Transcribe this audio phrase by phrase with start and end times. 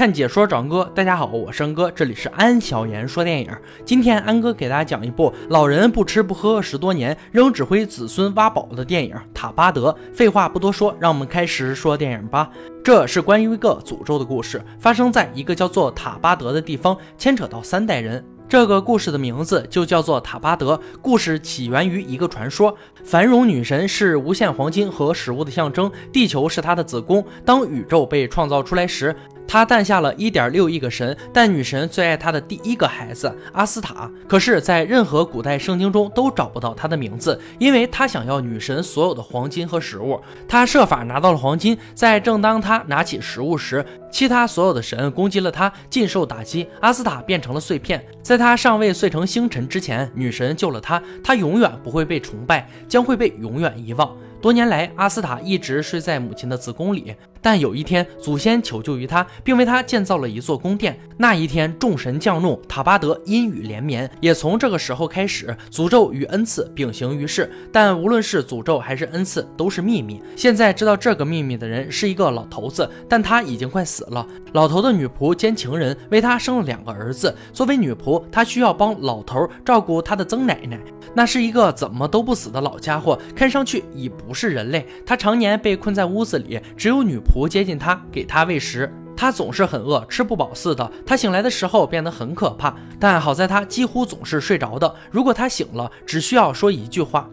[0.00, 3.50] 看解说找哥，大家好，我是安哥，这里是安小言说电影。
[3.84, 9.94] 今天安哥给大家讲一部老人不吃不喝十多年，仍指挥子孙挖宝的电影《塔巴德》。
[10.14, 12.50] 废话不多说，让我们开始说电影吧。
[12.82, 18.24] 这是关于一个诅咒的故事，发生在一个叫做塔巴德的地方，牵扯到三代人。
[18.48, 20.80] 这个故事的名字就叫做塔巴德。
[21.00, 27.24] 故事起源于一个传说：繁荣女神是无限黄金和食物的象征，地球是她的子宫。
[27.44, 29.14] 当宇宙被创造出来时，
[29.52, 34.08] 他诞下了一点六亿个神，但女神最爱他的第一个孩子阿斯塔。
[34.28, 40.20] 可是，在任何古代圣经中都找不到他的名字，因为他想要女神所有的黄金和食物。
[40.46, 46.68] 他设法拿到了黄金，在正当他拿起食物时，其他所有的神攻击了他，尽受打击。
[46.80, 51.02] 阿斯塔变成了碎片，在他尚未碎成星辰之前，女神救了他。
[51.24, 54.16] 他永远不会被崇拜，将会被永远遗忘。
[54.40, 57.16] 多年来，阿斯塔一直睡在母亲的子宫里。
[57.42, 60.98] 但有一天，祖先求救于他，并为他建造了一座宫殿。
[61.16, 64.10] 那一天，众神降怒，塔巴德阴雨连绵。
[64.20, 67.50] 也从这个时候开始，诅咒与恩赐并行于世。
[67.70, 70.22] 但无论是诅咒还是恩赐，都是秘密。
[70.36, 74.26] 现在知道这个秘密的人是一个老头子，但他已经快死了。
[74.52, 77.34] 老头的女仆兼情人为他生了两个儿子。
[77.52, 80.78] 作为女仆，他需要帮老头照顾他的曾奶奶。
[81.14, 84.86] 那是一个怎么都不死的老家伙，看上去已不是人类。
[85.04, 88.92] 他常年被困在屋子里，只有女仆仆接近他，给他喂食。
[89.16, 90.90] 他总是很饿，吃不饱似的。
[91.06, 94.94] 他醒来的时候变得很可怕，但好在他几乎总是睡着的。
[95.10, 97.28] 如果他醒了，只需要说一句话。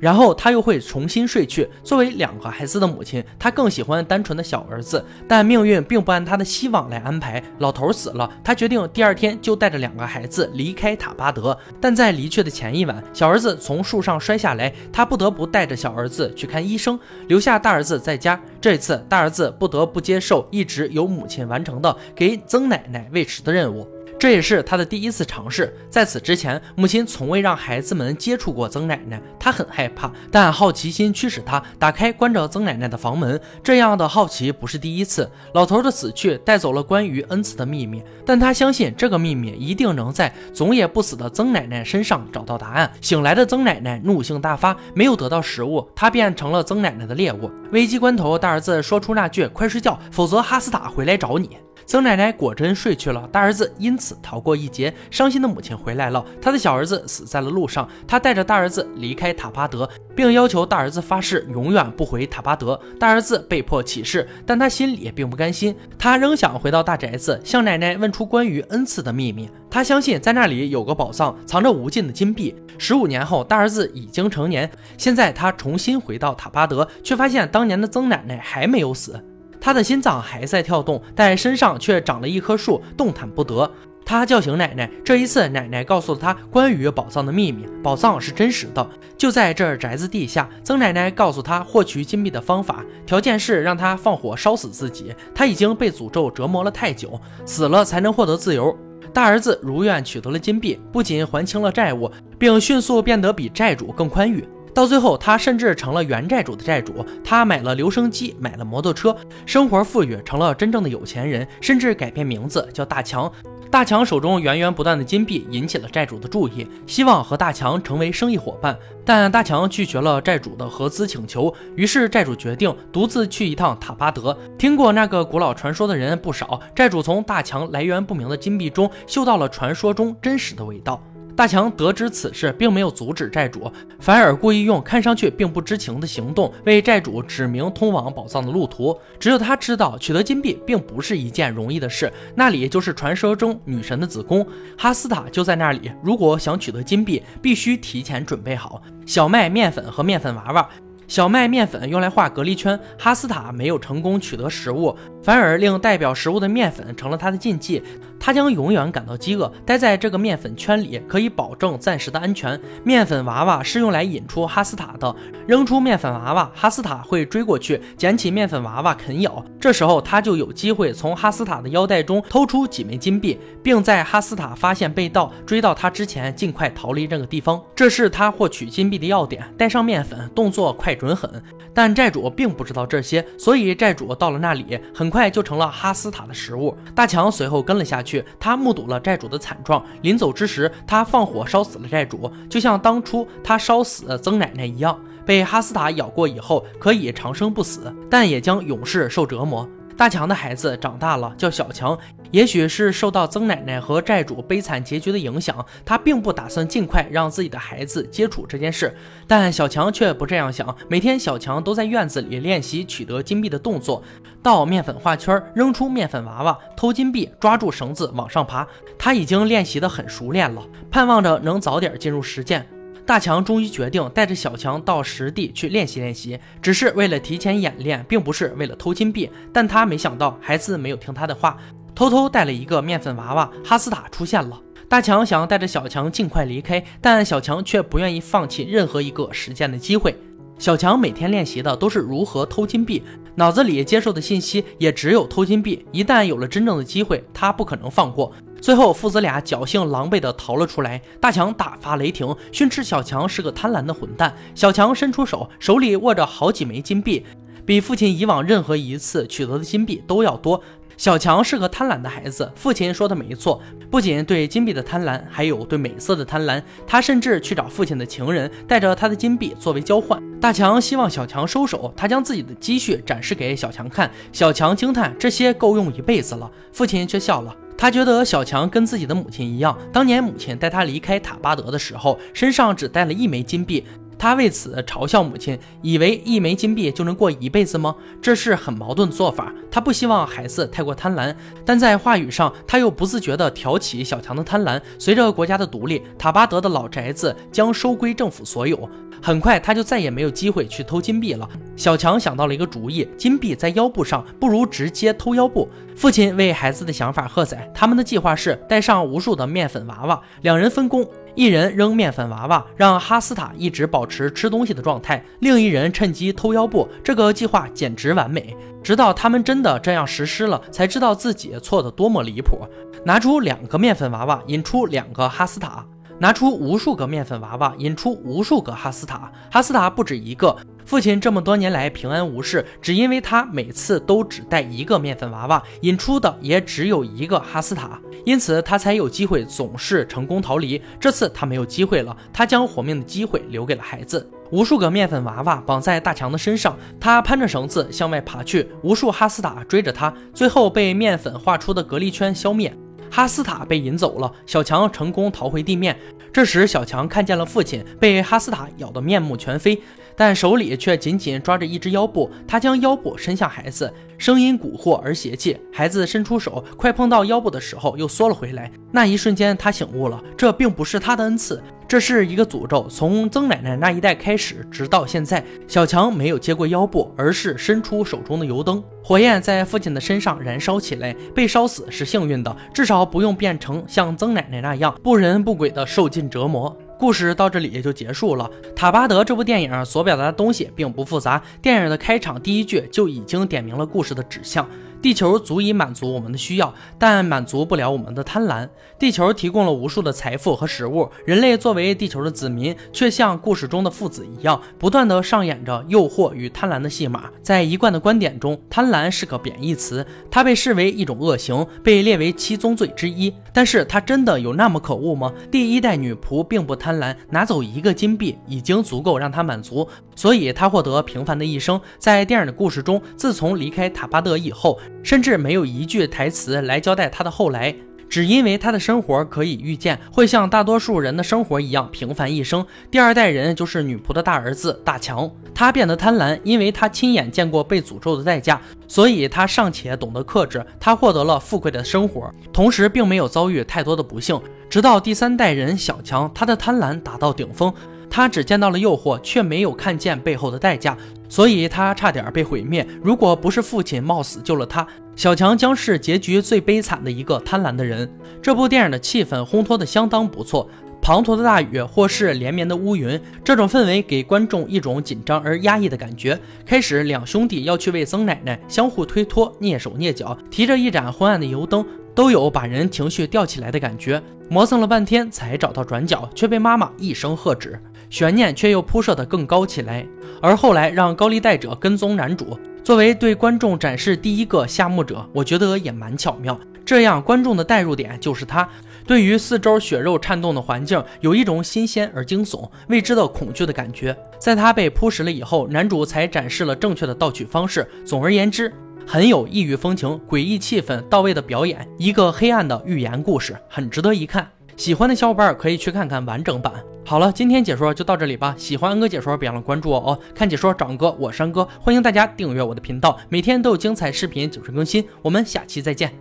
[0.00, 1.68] 然后他又会重新睡去。
[1.82, 5.04] 作为两个孩子的母亲，他更喜欢单纯的小儿子。
[5.26, 7.42] 但命运并不按他的希望来安排。
[7.58, 11.56] 老头死了，他决定第二天就带着两个孩子离开塔巴德。
[11.80, 18.40] 但在离去的前一晚，小儿子从树上摔下来，他不得不带着小儿子去看医生，留下大儿子在家。
[18.60, 23.86] 这次，大儿子不得不接受一直由母亲完成的给曾奶奶喂食的任务。
[24.18, 25.72] 这也是他的第一次尝试。
[25.88, 30.10] 在此之前，母亲从未让孩子们接触过曾奶奶，他很害怕。
[30.30, 33.40] 但好奇心驱使他打开关着曾奶奶的房门。
[33.62, 35.30] 这样的好奇不是第一次。
[35.54, 42.90] 老头的死去带走了关于恩赐的秘密，但他相信这个秘密一定能在总也不死的曾奶奶身上找到答案。
[43.00, 47.48] 醒来的曾奶奶怒性大发，没有得到食物，她变成了曾奶奶的猎物。
[47.70, 51.56] 危机关头，大儿子说出那句：“快睡觉，否则哈斯塔会来找你。”
[51.88, 54.92] 曾奶奶果真睡去了，大儿子因此逃过一劫。
[55.10, 57.88] 伤心的母亲回来了，他的小儿子死在了路上。
[58.06, 62.78] 他带着大儿子离开塔巴德，并要求大儿子发誓永远不回塔巴德。
[63.00, 69.48] 大儿子被迫起誓，但他心里也并不甘心，他仍想回到大宅子，向奶奶问出关于恩赐的秘密。
[69.70, 72.54] 他相信在那里有个宝藏，藏着无尽的金币。
[72.76, 79.18] 十五年后，大儿子已经成年，现在他重新回到塔巴德，却发现当年的曾奶奶还没有死。
[79.60, 83.70] 他的心脏还在跳动，但身上却长了一棵树，动弹不得。
[84.04, 87.66] 他叫醒奶奶，这一次奶奶告诉了他关于宝藏的秘密。
[87.82, 88.88] 宝藏是真实的，
[89.18, 90.48] 就在这宅子地下。
[90.64, 95.14] 曾奶奶告诉他获取金币的方法，条件是让他放火烧死自己。
[95.34, 98.74] 他已经被诅咒折磨了太久，死了才能获得自由。
[99.12, 104.42] 大儿子如愿取得了金币，不仅还清了债务，并迅速变得比债主更宽裕。
[104.78, 107.04] 到最后，他甚至成了原债主的债主。
[107.24, 113.28] 他买了留声机，买了摩托车，生活富裕，成了真正的有钱人，甚至改变名字叫大强。
[113.72, 118.78] 大强手中源源不断的金币引起了债主的注意，希望和大强成为生意伙伴。
[119.04, 124.38] 但大强拒绝了债主的合资请求，于是债主决定独自去一趟塔巴德。
[124.56, 131.02] 听过那个古老传说的人不少，债主从大强来源不明的金币中嗅到了传说中真实的味道。
[131.38, 133.70] 大强得知此事，并没有阻止债主，
[134.00, 138.98] 反而故意用看上去并不知情的行动为债主指明通往宝藏的路途。
[139.20, 144.44] 只有他知道，取得金币并不是一件容易的事，那里就是传说中女神的子宫，
[144.76, 145.92] 哈斯塔就在那里。
[146.02, 150.68] 如果想取得金币，必须提前准备好小麦、面粉和面粉娃娃。
[151.08, 157.82] 小麦面粉用来画隔离圈，哈斯塔没有成功取得食物，反而令代表食物的面粉成了他的禁忌。
[158.20, 162.60] 他将永远感到饥饿，待在这个面粉圈里可以保证暂时的安全。
[162.84, 165.16] 面粉娃娃是用来引出哈斯塔的，
[165.46, 177.62] 扔出面粉娃娃，哈斯塔会追过去捡起面粉娃娃啃咬，这时候他就有机会从哈斯塔的腰带中偷出几枚金币，并在哈斯塔发现被盗追到他之前尽快逃离这个地方。
[177.74, 179.42] 这是他获取金币的要点。
[179.56, 180.94] 带上面粉，动作快。
[180.98, 181.42] 准狠，
[181.72, 186.76] 但债主并不知道这些，所以债主到了那里，很快就成了哈斯塔的食物。
[186.94, 189.82] 大强随后跟了下去，他目睹了债主的惨状。
[190.02, 194.98] 临走之时，他放火烧死了债主，就像当初他烧死曾奶奶一样。
[195.24, 199.68] 被哈斯塔咬过以后，可以长生不死，但也将永世受折磨。
[199.98, 201.98] 大强的孩子长大了，叫小强。
[202.30, 208.96] 也许是受到曾奶奶和债主悲惨结局的影响，他并不打算尽快让自己的孩子接触这件事。
[209.26, 210.72] 但小强却不这样想。
[210.88, 214.00] 每天，小强都在院子里练习取得金币的动作：
[214.40, 218.64] 倒面粉画圈，扔出面粉娃娃，偷金币，抓住绳子往上爬。
[218.96, 220.62] 他已经练习得很熟练了，
[220.92, 222.64] 盼望着能早点进入实践。
[223.08, 229.30] 大强终于决定带着小强到实地去练习练习，只是为了提前演练，并不是为了偷金币。
[229.50, 231.56] 但他没想到，孩子没有听他的话。
[231.94, 234.60] 偷偷带了一个面粉娃娃，哈斯塔出现了。
[234.90, 240.14] 大强想要带着小强尽快离开，但小强却不愿意放弃任何一个实践的机会。
[240.58, 243.02] 小强每天练习的都是如何偷金币，
[243.36, 245.82] 脑子里接受的信息也只有偷金币。
[245.92, 248.30] 一旦有了真正的机会，他不可能放过。
[248.60, 251.00] 最后，父子俩侥幸狼狈地逃了出来。
[251.20, 254.34] 大强大发雷霆，训斥小强是个贪婪的混蛋。
[254.54, 257.24] 小强伸出手，手里握着好几枚金币，
[257.64, 260.60] 比父亲以往任何一次取得的金币都要多。
[260.96, 266.60] 小强是个贪婪的孩子，父亲说的没错，不仅对金币的贪婪，还有对美色的贪婪。
[266.88, 270.20] 他甚至去找父亲的情人，带着他的金币作为交换。
[270.40, 274.10] 大强希望小强收手，他将自己的积蓄展示给小强看。
[274.32, 283.84] 小强惊叹：“这些够用一辈子了。”父亲却笑了，他觉得小强跟自己的母亲一样，当年母亲带他离开塔巴德的时候，身上只带了一枚金币。
[284.18, 287.94] 他为此嘲笑母亲，以为一枚金币就能过一辈子吗？
[288.20, 289.52] 这是很矛盾的做法。
[289.70, 291.34] 他不希望孩子太过贪婪，
[291.64, 294.80] 但在话语上他又不自觉地挑起小强的贪婪。
[294.98, 298.88] 随着国家的独立，塔巴德的老宅子将收归政府所有。
[299.20, 301.48] 很快，他就再也没有机会去偷金币了。
[301.74, 305.68] 小强想到了一个主意：金币在腰部上，不如直接偷腰部。
[305.96, 307.68] 父亲为孩子的想法喝彩。
[307.74, 311.04] 他们的计划是带上无数的面粉娃娃，两人分工，
[311.38, 316.88] 一人扔面粉娃娃，让哈斯塔一直保持吃东西的状态；另一人趁机偷腰部。
[317.04, 318.56] 这个计划简直完美。
[318.82, 322.66] 直到他们真的这样实施了，才知道自己错得多么离谱。
[323.04, 325.86] 拿出两个面粉娃娃，引出两个哈斯塔。
[326.18, 329.30] 拿出无数个面粉娃娃，引出无数个哈斯塔。
[329.48, 330.56] 哈斯塔不止一个。
[330.88, 340.80] 父亲这么多年来平安无事，只因为他每次都只带一个面粉娃娃，引出的也只有一个哈斯塔，因此他才有机会总是成功逃离。
[340.98, 344.26] 这次他没有机会了，他将活命的机会留给了孩子。
[344.50, 352.74] 无数个面粉娃娃绑在大强的身上，他攀着绳子向外爬去，无数哈斯塔追着他，最后被面粉画出的隔离圈消灭。
[353.10, 355.98] 哈斯塔被引走了，小强成功逃回地面。
[356.32, 359.80] 这时，小强看见了父亲被哈斯塔咬得面目全非，
[360.18, 362.28] 但手里却紧紧抓着一只腰部。
[362.46, 365.56] 他将腰部伸向孩子，声音蛊惑而邪气。
[365.72, 368.68] 孩子伸出手，快碰到腰部的时候，又缩了回来。
[368.90, 371.62] 那一瞬间，他醒悟了，这并不是他的恩赐。
[371.86, 381.14] 这是一个诅咒，从曾奶奶那一代开始，直到现在，小强没有接过腰部，而是伸出手中的油灯，火焰在父亲的身上燃烧起来。
[381.34, 386.76] 被烧死是幸运的，至少不用变成像曾奶奶那样不人不鬼的受尽折磨。
[386.98, 388.50] 故事到这里也就结束了。
[388.74, 394.68] 塔巴德这部电影所表达的东西并不复杂，电影的开场第一句就已经点明了故事的指向。
[395.00, 398.68] 地球足以满足我们的需要，但满足不了我们的贪婪。
[398.98, 407.30] 地球提供了无数的财富和食物，人类作为地球的子民，却像故事中的父子一样，不断的上演着诱惑与贪婪的戏码。
[407.42, 413.32] 在一贯的观点中，贪婪是个贬义词，它被视为一种恶行，被列为七宗罪之一。
[413.52, 415.32] 但是，它真的有那么可恶吗？
[415.50, 421.80] 第一代女仆并不贪婪，拿走一个金币已经足够让她满足，所以她获得平凡的一生。
[421.98, 424.76] 在电影的故事中，自从离开塔巴德以后。
[425.02, 427.74] 甚至没有一句台词来交代他的后来，
[428.08, 432.64] 只因为他的生活可以预见会像大多数人的生活一样平凡一生。
[432.90, 440.64] 第二代人就是女仆的大儿子大强，他变得贪婪，因为他亲眼见过被诅咒的代价，所以他尚且懂得克制。
[440.80, 444.40] 他获得了富贵的生活，同时并没有遭遇太多的不幸。
[444.70, 447.72] 直到第三代人小强，他的贪婪达到顶峰。
[448.10, 450.96] 他只见到了诱惑，却没有看见背后的代价，
[451.28, 452.86] 所以他差点被毁灭。
[453.02, 458.10] 如果不是父亲冒死救了他，小强将是结局最悲惨的一个贪婪的人。
[458.40, 460.68] 这部电影的气氛烘托的相当不错，
[461.02, 466.38] 滂沱的大雨或是连绵的乌云，这种氛围给观众一种紧张而压抑的感觉。
[466.64, 474.22] 开始，两兄弟要去为曾奶奶相互推脱，蹑手蹑脚，提着一盏昏暗的油灯，都有把人情绪吊起来的感觉。
[474.50, 477.78] 磨蹭了半天才找到转角，却被妈妈一声喝止。
[478.10, 480.06] 悬念却又铺设得更高起来，
[480.40, 486.58] 而后来让高利贷者跟踪男主，作为对观众展示第一个下目者，我觉得也蛮巧妙。
[486.84, 488.68] 这样观众的代入点就是他，
[489.06, 494.16] 对于四周血肉颤动的环境有一种新鲜而惊悚、未知的恐惧的感觉。
[494.38, 497.88] 在他被扑食了以后，男主才展示了正确的盗取方式。
[498.04, 498.72] 总而言之。
[499.10, 504.46] 很有异域风情、诡异气氛到位的表演，一个黑暗的寓言故事，很值得一看。
[504.76, 506.74] 喜欢的小伙伴可以去看看完整版。
[507.08, 508.54] 好了，今天解说就到这里吧。
[508.58, 510.20] 喜欢安哥解说，别忘了关注我哦。
[510.34, 515.02] 看解说找安哥，我是安哥，欢迎大家订阅我的频道，每天都有精彩视频准时更新。
[515.22, 516.12] 我们下期再见。